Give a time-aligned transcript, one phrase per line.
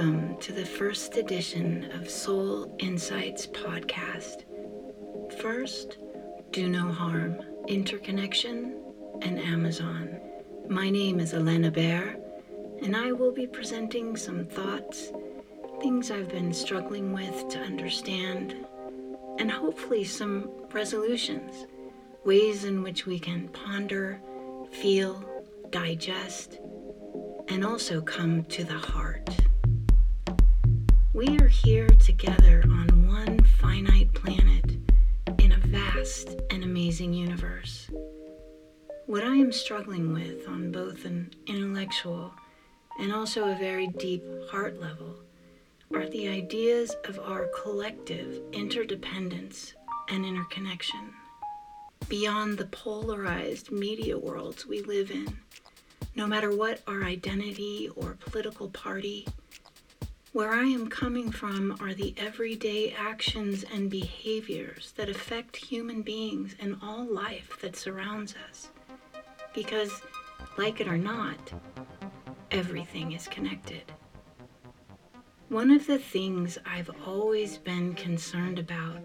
[0.00, 4.44] to the first edition of Soul Insights podcast.
[5.42, 5.98] First,
[6.52, 7.36] Do No Harm,
[7.68, 8.80] Interconnection,
[9.20, 10.18] and Amazon.
[10.70, 12.16] My name is Elena Bear,
[12.82, 15.12] and I will be presenting some thoughts,
[15.82, 18.56] things I've been struggling with to understand,
[19.38, 21.66] and hopefully some resolutions,
[22.24, 24.18] ways in which we can ponder,
[24.72, 25.22] feel,
[25.68, 26.58] digest,
[27.48, 29.28] and also come to the heart.
[31.12, 34.76] We are here together on one finite planet
[35.40, 37.90] in a vast and amazing universe.
[39.06, 42.32] What I am struggling with on both an intellectual
[43.00, 45.16] and also a very deep heart level
[45.92, 49.74] are the ideas of our collective interdependence
[50.10, 51.12] and interconnection.
[52.08, 55.40] Beyond the polarized media worlds we live in,
[56.14, 59.26] no matter what our identity or political party.
[60.32, 66.54] Where I am coming from are the everyday actions and behaviors that affect human beings
[66.60, 68.68] and all life that surrounds us.
[69.52, 69.90] Because,
[70.56, 71.52] like it or not,
[72.52, 73.82] everything is connected.
[75.48, 78.98] One of the things I've always been concerned about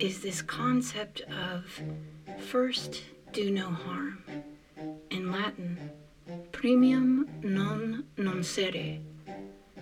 [0.00, 1.80] is this concept of
[2.40, 4.24] first, do no harm.
[5.10, 5.92] In Latin,
[6.50, 9.00] primum non nocere,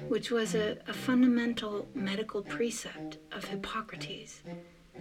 [0.09, 4.43] which was a, a, fundamental medical precept of Hippocrates,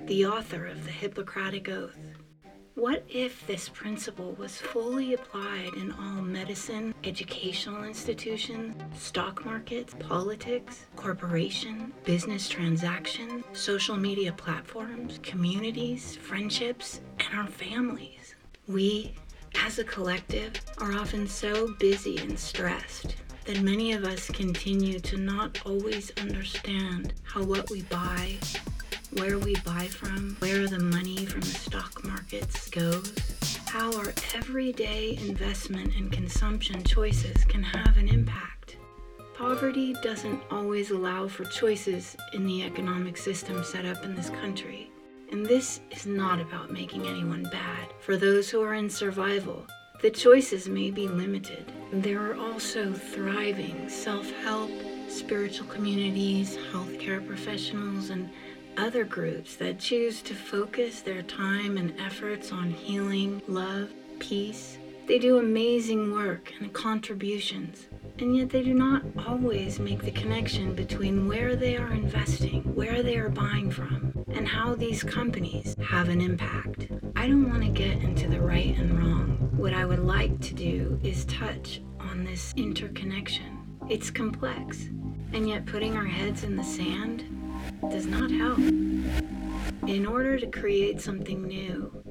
[0.05, 1.97] the author of the Hippocratic Oath.
[2.75, 10.87] What if this principle was fully applied in all medicine, educational institutions, stock markets, politics,
[10.95, 18.35] corporation, business transactions, social media platforms, communities, friendships, and our families?
[18.67, 19.13] We
[19.65, 23.15] as a collective, are often so busy and stressed
[23.45, 28.37] that many of us continue to not always understand how what we buy,
[29.17, 33.13] where we buy from, where the money from the stock markets goes,
[33.67, 38.77] how our everyday investment and consumption choices can have an impact.
[39.35, 44.89] Poverty doesn't always allow for choices in the economic system set up in this country.
[45.31, 47.89] And this is not about making anyone bad.
[47.99, 49.65] For those who are in survival,
[50.03, 51.71] the choices may be limited.
[51.93, 54.69] There are also thriving self help,
[55.07, 58.29] spiritual communities, healthcare professionals, and
[58.75, 64.77] other groups that choose to focus their time and efforts on healing, love, peace.
[65.07, 67.87] They do amazing work and contributions,
[68.19, 73.03] and yet they do not always make the connection between where they are investing, where
[73.03, 76.87] they are buying from, and how these companies have an impact.
[77.15, 79.32] I don't want to get into the right and wrong.
[79.63, 83.65] What I would like to do is touch on this interconnection.
[83.89, 84.89] It's complex,
[85.31, 87.23] and yet putting our heads in the sand
[87.89, 88.57] does not help.
[89.87, 92.03] In order to create something new,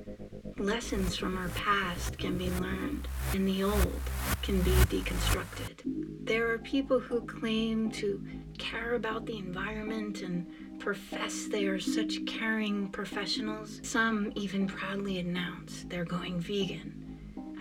[0.56, 4.00] lessons from our past can be learned, and the old
[4.40, 5.82] can be deconstructed.
[6.24, 8.26] There are people who claim to
[8.56, 10.46] care about the environment and
[10.80, 13.78] profess they are such caring professionals.
[13.82, 17.01] Some even proudly announce they're going vegan,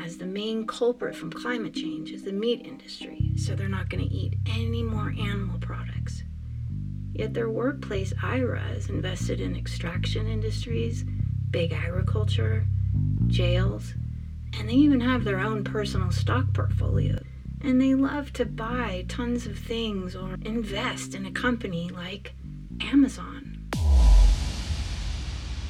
[0.03, 4.03] as the main culprit from climate change is the meat industry, so they're not going
[4.03, 6.23] to eat any more animal products.
[7.13, 11.03] Yet their workplace IRA is invested in extraction industries,
[11.51, 12.65] big agriculture,
[13.27, 13.93] jails,
[14.57, 17.21] and they even have their own personal stock portfolio.
[17.63, 22.33] And they love to buy tons of things or invest in a company like
[22.81, 23.69] Amazon.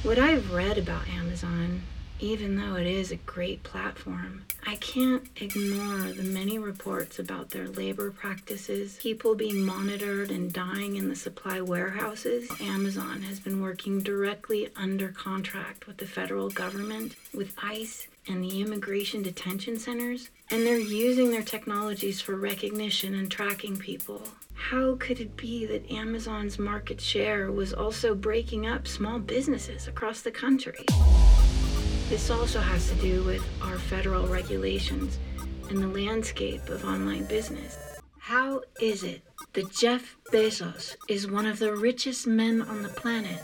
[0.03, 1.81] What I've read about Amazon,
[2.21, 7.67] even though it is a great platform, I can't ignore the many reports about their
[7.67, 12.47] labor practices, people being monitored and dying in the supply warehouses.
[12.61, 18.61] Amazon has been working directly under contract with the federal government, with ICE, and the
[18.61, 24.21] immigration detention centers, and they're using their technologies for recognition and tracking people.
[24.53, 30.21] How could it be that Amazon's market share was also breaking up small businesses across
[30.21, 30.85] the country?
[32.11, 35.17] This also has to do with our federal regulations
[35.69, 37.77] and the landscape of online business.
[38.19, 39.21] How is it
[39.53, 43.39] that Jeff Bezos is one of the richest men on the planet,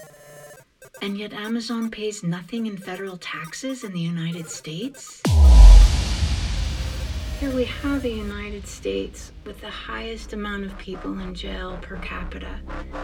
[1.02, 5.22] and yet Amazon pays nothing in federal taxes in the United States?
[7.40, 11.96] Here we have the United States with the highest amount of people in jail per
[12.00, 12.60] capita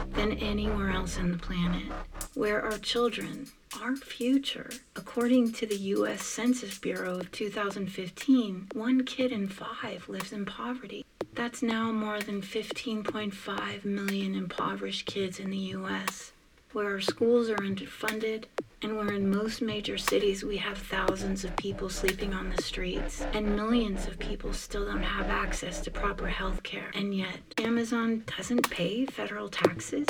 [0.10, 1.90] than anywhere else on the planet,
[2.34, 3.48] where are children,
[3.82, 10.32] our future, according to the US Census Bureau of 2015, one kid in five lives
[10.32, 11.06] in poverty.
[11.34, 16.32] That's now more than 15.5 million impoverished kids in the US,
[16.72, 18.46] where our schools are underfunded,
[18.82, 23.26] and where in most major cities we have thousands of people sleeping on the streets,
[23.34, 26.92] and millions of people still don't have access to proper health care.
[26.94, 30.08] And yet, Amazon doesn't pay federal taxes?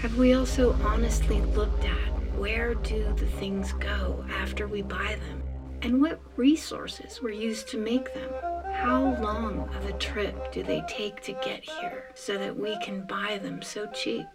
[0.00, 5.42] Have we also honestly looked at where do the things go after we buy them?
[5.82, 8.30] And what resources were used to make them?
[8.72, 13.06] How long of a trip do they take to get here so that we can
[13.06, 14.26] buy them so cheap?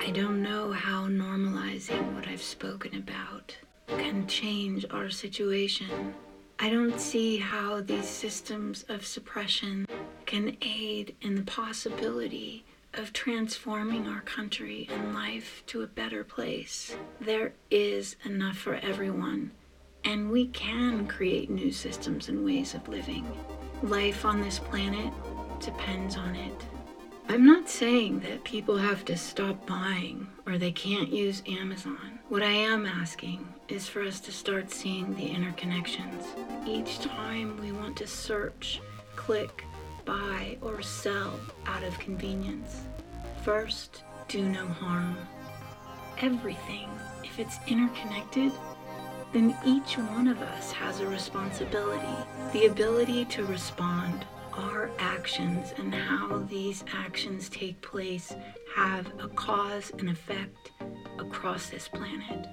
[0.00, 3.56] I don't know how normalizing what I've spoken about
[3.88, 6.14] can change our situation.
[6.58, 9.86] I don't see how these systems of suppression
[10.26, 12.64] can aid in the possibility
[12.98, 16.96] of transforming our country and life to a better place.
[17.20, 19.50] There is enough for everyone,
[20.04, 23.26] and we can create new systems and ways of living.
[23.82, 25.12] Life on this planet
[25.60, 26.64] depends on it.
[27.28, 32.18] I'm not saying that people have to stop buying or they can't use Amazon.
[32.28, 36.26] What I am asking is for us to start seeing the interconnections.
[36.66, 38.80] Each time we want to search,
[39.16, 39.64] click,
[40.04, 42.82] buy, or sell out of convenience.
[43.44, 45.16] First, do no harm.
[46.20, 46.88] Everything,
[47.22, 48.52] if it's interconnected,
[49.32, 52.16] then each one of us has a responsibility,
[52.52, 54.24] the ability to respond.
[54.52, 58.32] Our actions and how these actions take place
[58.76, 60.70] have a cause and effect
[61.18, 62.46] across this planet.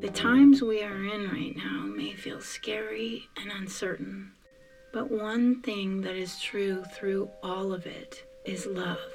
[0.00, 4.32] The times we are in right now may feel scary and uncertain,
[4.96, 9.12] but one thing that is true through all of it is love.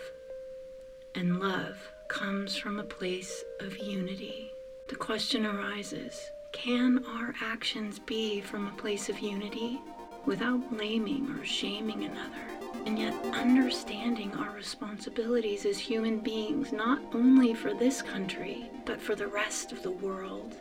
[1.16, 1.76] And love
[2.08, 4.52] comes from a place of unity.
[4.90, 9.82] The question arises can our actions be from a place of unity
[10.28, 12.46] without blaming or shaming another?
[12.86, 19.16] And yet, understanding our responsibilities as human beings, not only for this country, but for
[19.16, 20.54] the rest of the world.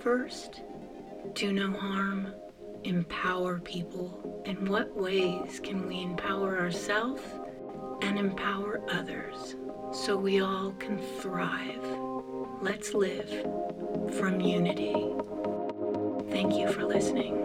[0.00, 0.62] First,
[1.34, 2.32] do no harm
[2.84, 4.42] empower people?
[4.46, 7.22] In what ways can we empower ourselves
[8.02, 9.56] and empower others
[9.92, 11.84] so we all can thrive?
[12.60, 13.30] Let's live
[14.18, 14.92] from unity.
[16.30, 17.42] Thank you for listening.